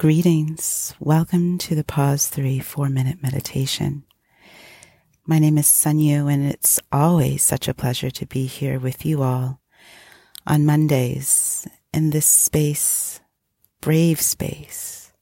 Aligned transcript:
Greetings. 0.00 0.94
Welcome 0.98 1.58
to 1.58 1.74
the 1.74 1.84
Pause 1.84 2.28
3 2.28 2.58
4 2.60 2.88
Minute 2.88 3.22
Meditation. 3.22 4.04
My 5.26 5.38
name 5.38 5.58
is 5.58 5.66
Sunyu, 5.66 6.32
and 6.32 6.42
it's 6.42 6.80
always 6.90 7.42
such 7.42 7.68
a 7.68 7.74
pleasure 7.74 8.10
to 8.12 8.24
be 8.24 8.46
here 8.46 8.78
with 8.78 9.04
you 9.04 9.22
all 9.22 9.60
on 10.46 10.64
Mondays 10.64 11.68
in 11.92 12.08
this 12.08 12.24
space, 12.24 13.20
brave 13.82 14.22
space. 14.22 15.12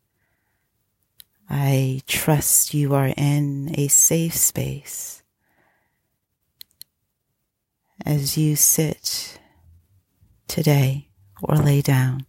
I 1.51 2.03
trust 2.07 2.73
you 2.73 2.95
are 2.95 3.13
in 3.17 3.75
a 3.77 3.89
safe 3.89 4.37
space 4.37 5.25
as 8.07 8.39
you 8.39 8.55
sit 8.55 9.41
today 10.47 11.09
or 11.43 11.57
lay 11.57 11.83
down 11.83 12.28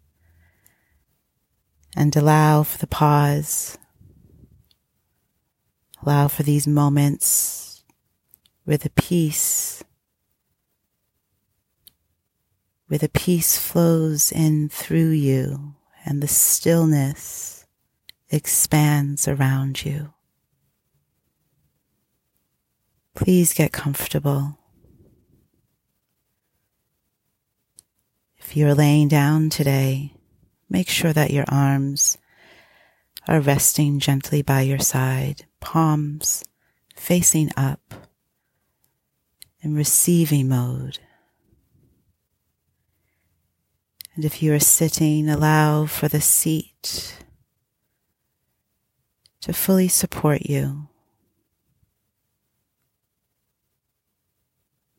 and 2.00 2.16
allow 2.16 2.64
for 2.64 2.78
the 2.78 2.88
pause. 2.88 3.78
Allow 6.02 6.30
for 6.30 6.44
these 6.44 6.66
moments 6.66 7.84
where 8.64 8.78
the 8.78 8.90
peace, 8.92 9.84
where 12.88 13.00
the 13.00 13.10
peace 13.10 13.58
flows 13.58 14.32
in 14.32 14.70
through 14.70 15.10
you 15.10 15.76
and 16.06 16.24
the 16.24 16.28
stillness 16.30 17.66
expands 18.30 19.28
around 19.28 19.84
you. 19.84 20.14
Please 23.14 23.54
get 23.54 23.74
comfortable. 23.74 24.58
If 28.38 28.56
you're 28.56 28.74
laying 28.74 29.10
down 29.10 29.50
today, 29.50 30.14
Make 30.70 30.90
sure 30.90 31.14
that 31.14 31.32
your 31.32 31.46
arms 31.48 32.18
are 33.28 33.40
resting 33.40 34.00
gently 34.00 34.42
by 34.42 34.62
your 34.62 34.80
side, 34.80 35.46
palms 35.60 36.44
facing 36.96 37.52
up 37.58 37.94
in 39.62 39.76
receiving 39.76 40.48
mode. 40.48 41.00
And 44.16 44.26
if 44.26 44.44
you 44.44 44.54
are 44.54 44.60
sitting, 44.60 45.30
allow 45.30 45.86
for 45.86 46.08
the 46.08 46.22
seat 46.22 47.24
to 49.42 49.54
fully 49.54 49.88
support 49.88 50.42
you. 50.42 50.88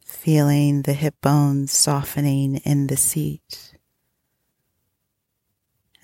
Feeling 0.05 0.83
the 0.83 0.95
hip 0.95 1.15
bones 1.21 1.73
softening 1.73 2.57
in 2.65 2.87
the 2.89 2.97
seat 2.97 3.75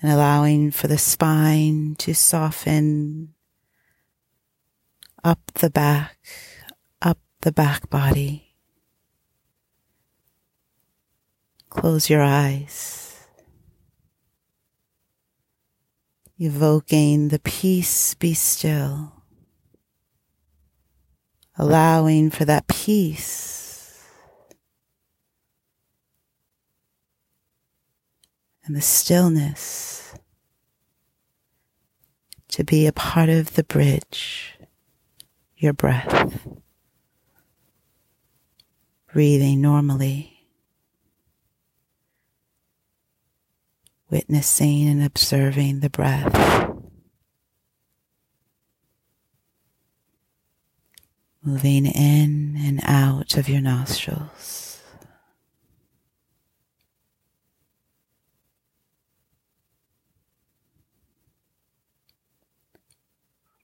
and 0.01 0.11
allowing 0.11 0.71
for 0.71 0.87
the 0.87 0.97
spine 0.97 1.95
to 1.99 2.13
soften 2.13 3.33
up 5.23 5.39
the 5.55 5.69
back, 5.69 6.17
up 7.01 7.19
the 7.41 7.51
back 7.51 7.89
body. 7.89 8.55
Close 11.69 12.09
your 12.09 12.21
eyes, 12.21 13.27
evoking 16.39 17.27
the 17.27 17.39
peace 17.39 18.13
be 18.13 18.33
still, 18.33 19.13
allowing 21.57 22.31
for 22.31 22.45
that 22.45 22.67
peace 22.67 23.56
and 28.67 28.75
the 28.75 28.81
stillness 28.81 30.13
to 32.49 32.63
be 32.65 32.85
a 32.85 32.91
part 32.91 33.29
of 33.29 33.55
the 33.55 33.63
bridge, 33.63 34.57
your 35.55 35.71
breath, 35.71 36.45
breathing 39.13 39.61
normally, 39.61 40.49
witnessing 44.09 44.87
and 44.87 45.01
observing 45.01 45.79
the 45.79 45.89
breath. 45.89 46.33
Moving 51.41 51.85
in 51.85 52.57
and 52.59 52.81
out 52.83 53.37
of 53.37 53.47
your 53.47 53.61
nostrils. 53.61 54.66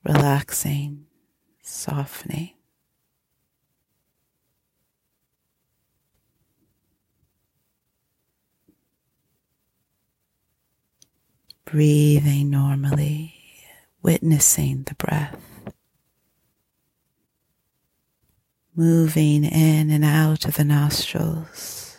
Relaxing, 0.04 1.06
softening. 1.62 2.50
Breathing 11.64 12.50
normally, 12.50 13.34
witnessing 14.02 14.84
the 14.84 14.94
breath. 14.94 15.40
Moving 18.76 19.44
in 19.44 19.90
and 19.90 20.04
out 20.04 20.44
of 20.44 20.56
the 20.56 20.64
nostrils, 20.64 21.96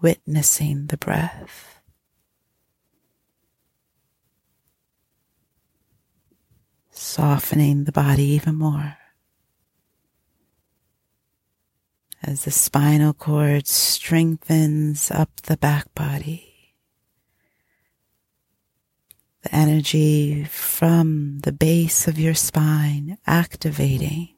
witnessing 0.00 0.86
the 0.86 0.96
breath. 0.96 1.79
Softening 7.10 7.84
the 7.84 7.92
body 7.92 8.22
even 8.22 8.54
more. 8.54 8.96
As 12.22 12.44
the 12.44 12.52
spinal 12.52 13.14
cord 13.14 13.66
strengthens 13.66 15.10
up 15.10 15.40
the 15.42 15.56
back 15.56 15.92
body, 15.94 16.76
the 19.42 19.54
energy 19.54 20.44
from 20.44 21.40
the 21.40 21.52
base 21.52 22.06
of 22.06 22.18
your 22.18 22.34
spine 22.34 23.18
activating. 23.26 24.28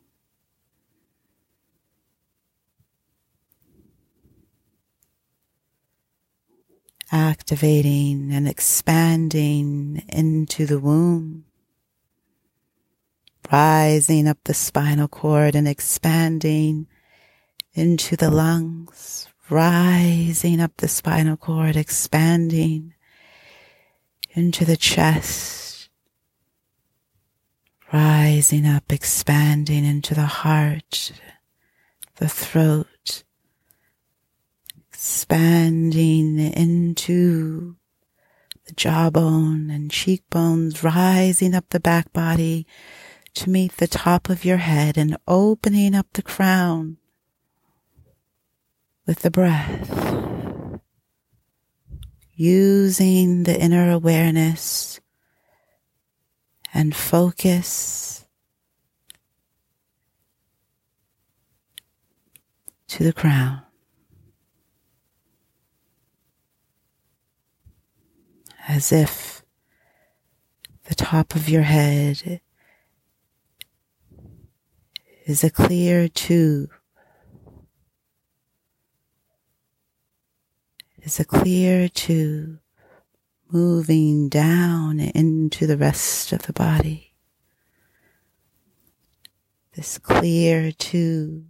Activating 7.11 8.33
and 8.33 8.49
expanding 8.49 10.03
into 10.09 10.65
the 10.65 10.79
womb 10.79 11.45
rising 13.51 14.29
up 14.29 14.39
the 14.45 14.55
spinal 14.55 15.09
cord 15.09 15.55
and 15.55 15.67
expanding 15.67 16.87
into 17.75 18.17
the 18.17 18.31
lungs, 18.31 19.29
rising 19.49 20.61
up 20.61 20.77
the 20.77 20.89
spinal 20.89 21.37
cord, 21.37 21.77
expanding 21.77 22.95
into 24.35 24.65
the 24.65 24.77
chest, 24.77 25.89
rising 27.93 28.67
up, 28.67 28.91
expanding 28.91 29.85
into 29.85 30.15
the 30.15 30.27
heart, 30.27 31.13
the 32.17 32.29
throat, 32.29 33.25
expanding 34.91 36.39
into 36.39 37.77
the 38.67 38.73
jawbone 38.75 39.71
and 39.71 39.91
cheekbones, 39.91 40.85
rising 40.85 41.55
up 41.55 41.69
the 41.71 41.81
back 41.81 42.13
body, 42.13 42.67
to 43.35 43.51
meet 43.51 43.77
the 43.79 43.87
top 43.87 44.29
of 44.29 44.45
your 44.45 44.59
head 44.59 44.99
and 44.99 45.17
opening 45.27 45.95
up 45.95 46.07
the 46.13 46.23
crown 46.23 46.99
with 49.07 49.21
the 49.21 49.31
breath. 49.31 50.81
Using 52.35 53.45
the 53.45 53.59
inner 53.59 53.91
awareness 53.91 55.01
and 56.75 56.95
focus 56.95 58.27
to 62.89 63.05
the 63.05 63.13
crown. 63.13 63.63
As 68.69 68.93
if 68.93 69.43
the 70.85 70.95
top 70.95 71.35
of 71.35 71.49
your 71.49 71.63
head 71.63 72.42
is 75.27 75.45
a 75.45 75.51
clear 75.51 76.09
tube. 76.09 76.71
Is 81.03 81.19
a 81.19 81.25
clear 81.25 81.89
tube 81.89 82.61
moving 83.51 84.29
down 84.29 85.01
into 85.01 85.67
the 85.67 85.77
rest 85.77 86.33
of 86.33 86.43
the 86.43 86.53
body. 86.53 87.15
This 89.75 89.99
clear 89.99 90.71
tube 90.71 91.47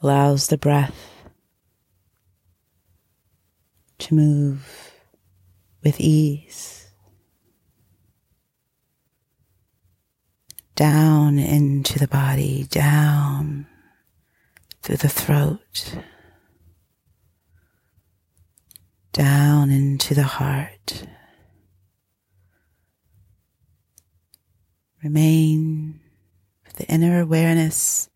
allows 0.00 0.46
the 0.46 0.58
breath 0.58 1.28
to 3.98 4.14
move 4.14 4.92
with 5.82 6.00
ease. 6.00 6.87
Down 10.78 11.40
into 11.40 11.98
the 11.98 12.06
body, 12.06 12.62
down 12.70 13.66
through 14.80 14.98
the 14.98 15.08
throat, 15.08 15.96
down 19.12 19.72
into 19.72 20.14
the 20.14 20.22
heart. 20.22 21.02
Remain 25.02 25.98
with 26.64 26.76
the 26.76 26.86
inner 26.86 27.20
awareness 27.22 28.08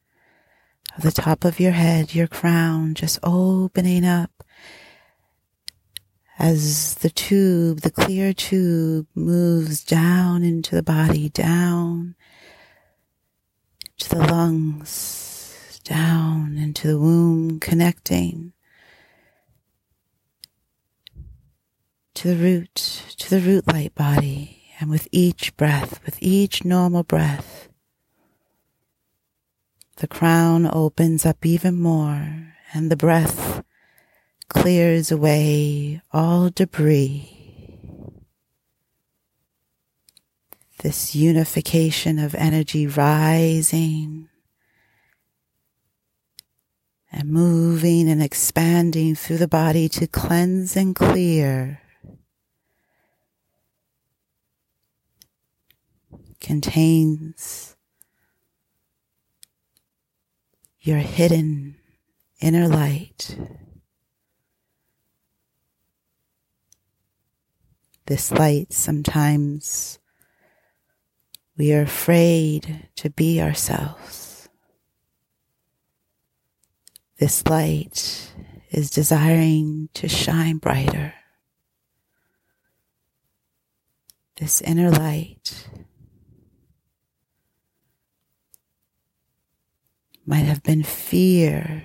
of 0.97 1.03
the 1.03 1.11
top 1.11 1.45
of 1.45 1.59
your 1.59 1.73
head, 1.73 2.15
your 2.15 2.29
crown, 2.29 2.95
just 2.95 3.19
opening 3.25 4.05
up 4.05 4.45
as 6.39 6.95
the 6.95 7.11
tube, 7.11 7.81
the 7.81 7.91
clear 7.91 8.33
tube 8.33 9.09
moves 9.17 9.83
down 9.83 10.45
into 10.45 10.77
the 10.77 10.83
body, 10.85 11.29
down 11.29 12.15
to 14.03 14.09
the 14.09 14.27
lungs, 14.27 15.81
down 15.85 16.59
into 16.59 16.89
the 16.89 16.99
womb, 16.99 17.61
connecting 17.61 18.53
to 22.15 22.35
the 22.35 22.37
root, 22.37 22.75
to 23.17 23.31
the 23.31 23.41
root 23.41 23.69
light 23.69 23.95
body. 23.95 24.59
And 24.81 24.91
with 24.91 25.07
each 25.13 25.57
breath, 25.57 26.05
with 26.05 26.19
each 26.21 26.65
normal 26.65 27.05
breath, 27.05 27.69
the 29.99 30.09
crown 30.09 30.69
opens 30.73 31.25
up 31.25 31.47
even 31.47 31.79
more 31.79 32.55
and 32.75 32.91
the 32.91 32.97
breath 32.97 33.63
clears 34.49 35.13
away 35.13 36.03
all 36.13 36.51
debris. 36.51 37.42
This 40.83 41.15
unification 41.15 42.19
of 42.19 42.35
energy 42.35 42.89
rising 42.89 44.29
and 47.13 47.29
moving 47.29 48.09
and 48.09 48.21
expanding 48.21 49.15
through 49.15 49.37
the 49.37 49.47
body 49.47 49.89
to 49.91 50.09
cleanse 50.09 50.77
and 50.77 50.93
clear. 50.97 51.81
Contains 56.41 57.77
your 60.81 60.99
hidden 60.99 61.77
inner 62.41 62.67
light. 62.67 63.39
This 68.07 68.33
light, 68.33 68.73
sometimes 68.73 70.01
we 71.57 71.73
are 71.73 71.83
afraid 71.83 72.89
to 72.97 73.11
be 73.11 73.41
ourselves. 73.41 74.49
This 77.19 77.47
light 77.47 78.33
is 78.71 78.91
desiring 78.91 79.89
to 79.95 80.09
shine 80.09 80.57
brighter. 80.57 81.15
This 84.37 84.61
inner 84.63 84.91
light 84.91 85.69
might 90.27 90.47
have 90.47 90.63
been 90.63 90.83
fear. 90.83 91.85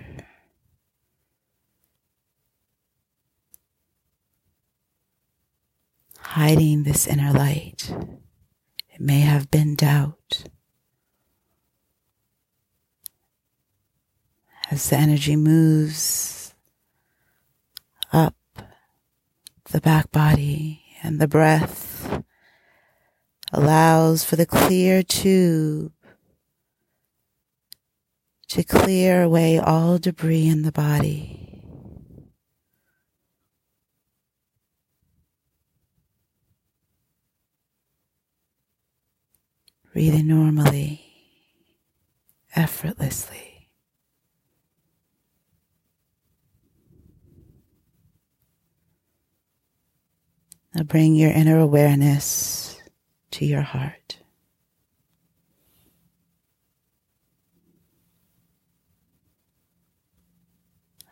Hiding 6.19 6.83
this 6.83 7.05
inner 7.05 7.31
light. 7.31 7.91
It 8.97 9.03
may 9.03 9.19
have 9.19 9.51
been 9.51 9.75
doubt. 9.75 10.45
As 14.71 14.89
the 14.89 14.95
energy 14.95 15.35
moves 15.35 16.55
up 18.11 18.33
the 19.65 19.81
back 19.81 20.09
body 20.09 20.81
and 21.03 21.21
the 21.21 21.27
breath 21.27 22.23
allows 23.53 24.23
for 24.23 24.35
the 24.35 24.47
clear 24.47 25.03
tube 25.03 25.93
to 28.47 28.63
clear 28.63 29.21
away 29.21 29.59
all 29.59 29.99
debris 29.99 30.47
in 30.47 30.63
the 30.63 30.71
body. 30.71 31.46
Breathing 39.97 40.27
normally, 40.27 41.01
effortlessly. 42.55 43.71
Now 50.75 50.83
bring 50.83 51.15
your 51.15 51.31
inner 51.31 51.57
awareness 51.57 52.79
to 53.31 53.45
your 53.45 53.63
heart. 53.63 54.19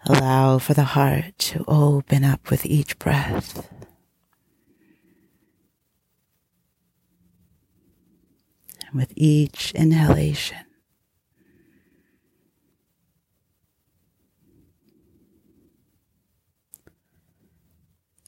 Allow 0.06 0.60
for 0.60 0.76
the 0.76 0.84
heart 0.84 1.40
to 1.40 1.66
open 1.68 2.24
up 2.24 2.52
with 2.52 2.68
each 2.68 3.00
breath. 3.00 3.68
And 8.85 8.85
with 8.96 9.12
each 9.16 9.74
inhalation, 9.74 10.66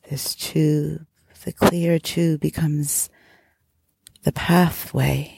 this 0.10 0.36
tube, 0.36 1.06
the 1.46 1.54
clear 1.54 1.98
tube 1.98 2.42
becomes 2.42 3.10
the 4.24 4.34
pathway 4.34 5.34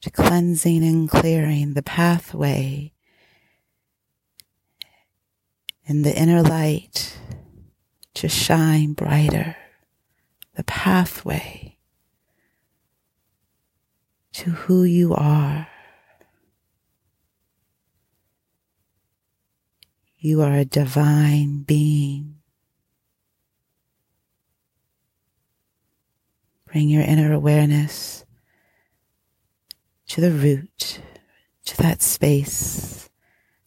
to 0.00 0.10
cleansing 0.10 0.84
and 0.84 1.08
clearing, 1.08 1.74
the 1.74 1.82
pathway 1.82 2.92
in 5.86 6.02
the 6.02 6.16
inner 6.16 6.42
light 6.42 7.18
to 8.14 8.28
shine 8.28 8.92
brighter, 8.92 9.56
the 10.54 10.62
pathway 10.62 11.73
to 14.34 14.50
who 14.50 14.84
you 14.84 15.14
are. 15.14 15.68
You 20.18 20.42
are 20.42 20.54
a 20.54 20.64
divine 20.64 21.62
being. 21.62 22.36
Bring 26.66 26.88
your 26.88 27.02
inner 27.02 27.32
awareness 27.32 28.24
to 30.08 30.20
the 30.20 30.30
root, 30.30 31.00
to 31.64 31.76
that 31.78 32.02
space 32.02 33.08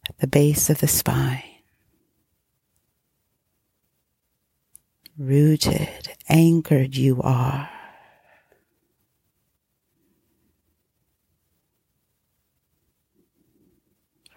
at 0.08 0.18
the 0.18 0.26
base 0.26 0.70
of 0.70 0.78
the 0.78 0.88
spine. 0.88 1.42
rooted, 5.18 6.14
anchored 6.28 6.96
you 6.96 7.20
are. 7.22 7.68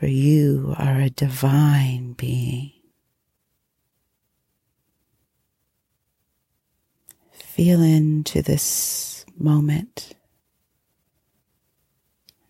For 0.01 0.07
you 0.07 0.73
are 0.79 0.99
a 0.99 1.11
divine 1.11 2.13
being. 2.13 2.71
Feel 7.31 7.83
into 7.83 8.41
this 8.41 9.27
moment. 9.37 10.13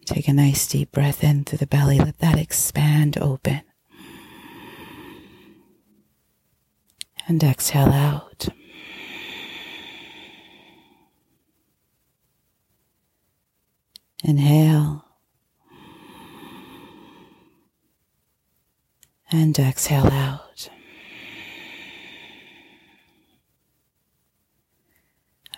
Take 0.06 0.30
a 0.30 0.34
nice 0.34 0.66
deep 0.66 0.94
breath 0.94 1.26
in 1.26 1.44
through 1.44 1.58
the 1.58 1.68
belly. 1.68 2.00
Let 2.00 2.20
that 2.20 2.40
expand 2.40 3.18
open. 3.18 3.64
and 7.28 7.44
exhale 7.44 7.92
out. 7.92 8.48
Inhale 14.24 15.11
and 19.32 19.58
exhale 19.58 20.08
out. 20.08 20.70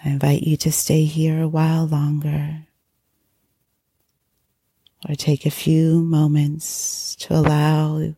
I 0.05 0.09
invite 0.09 0.43
you 0.43 0.57
to 0.57 0.71
stay 0.71 1.05
here 1.05 1.41
a 1.41 1.47
while 1.47 1.85
longer 1.85 2.67
or 5.07 5.15
take 5.15 5.45
a 5.45 5.51
few 5.51 6.01
moments 6.01 7.15
to 7.15 7.33
allow 7.33 8.13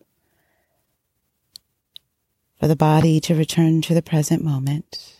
for 2.59 2.67
the 2.67 2.75
body 2.75 3.19
to 3.21 3.35
return 3.35 3.81
to 3.83 3.93
the 3.93 4.01
present 4.01 4.43
moment. 4.43 5.15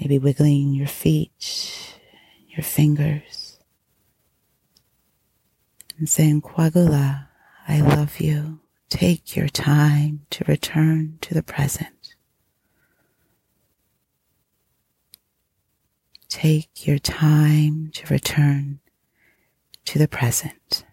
Maybe 0.00 0.18
wiggling 0.18 0.74
your 0.74 0.88
feet, 0.88 1.98
your 2.48 2.62
fingers, 2.62 3.43
and 5.98 6.08
saying, 6.08 6.42
Kwagula, 6.42 7.28
I 7.68 7.80
love 7.80 8.20
you. 8.20 8.60
Take 8.88 9.36
your 9.36 9.48
time 9.48 10.26
to 10.30 10.44
return 10.46 11.18
to 11.22 11.34
the 11.34 11.42
present. 11.42 12.14
Take 16.28 16.86
your 16.86 16.98
time 16.98 17.90
to 17.94 18.06
return 18.12 18.80
to 19.84 19.98
the 19.98 20.08
present. 20.08 20.84